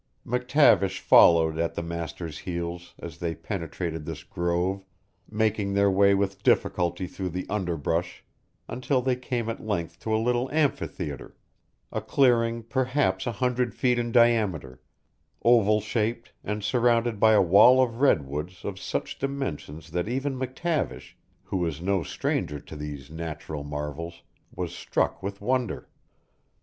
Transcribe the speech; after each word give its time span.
McTavish 0.25 0.97
followed 0.99 1.59
at 1.59 1.75
the 1.75 1.83
master's 1.83 2.39
heels 2.39 2.95
as 2.97 3.19
they 3.19 3.35
penetrated 3.35 4.03
this 4.03 4.23
grove, 4.23 4.83
making 5.29 5.73
their 5.73 5.91
way 5.91 6.15
with 6.15 6.41
difficulty 6.41 7.05
through 7.05 7.29
the 7.29 7.45
underbrush 7.51 8.23
until 8.67 9.03
they 9.03 9.15
came 9.15 9.47
at 9.47 9.63
length 9.63 9.99
to 9.99 10.15
a 10.15 10.17
little 10.17 10.49
amphitheatre, 10.51 11.35
a 11.91 12.01
clearing 12.01 12.63
perhaps 12.63 13.27
a 13.27 13.31
hundred 13.33 13.75
feet 13.75 13.99
in 13.99 14.11
diameter, 14.11 14.81
oval 15.45 15.79
shaped 15.79 16.33
and 16.43 16.63
surrounded 16.63 17.19
by 17.19 17.33
a 17.33 17.39
wall 17.43 17.79
of 17.79 18.01
redwoods 18.01 18.65
of 18.65 18.79
such 18.79 19.19
dimensions 19.19 19.91
that 19.91 20.09
even 20.09 20.33
McTavish, 20.35 21.13
who 21.43 21.57
was 21.57 21.79
no 21.79 22.01
stranger 22.01 22.59
to 22.59 22.75
these 22.75 23.11
natural 23.11 23.63
marvels, 23.63 24.23
was 24.55 24.73
struck 24.73 25.21
with 25.21 25.41
wonder. 25.41 25.87